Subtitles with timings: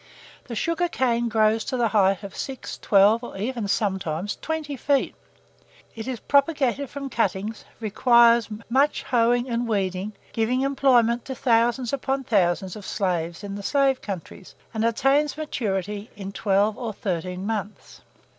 [0.45, 5.13] The sugarcane grows to the height of six, twelve, or even sometimes twenty feet.
[5.95, 12.23] It is propagated from cuttings, requires much hoeing and weeding, giving employment to thousands upon
[12.23, 18.01] thousands of slaves in the slave countries, and attains maturity in twelve or thirteen months.